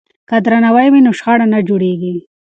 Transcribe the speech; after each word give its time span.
که 0.29 0.37
درناوی 0.45 0.87
وي 0.93 1.01
نو 1.05 1.11
شخړه 1.19 1.45
نه 1.53 1.59
جوړیږي. 1.67 2.13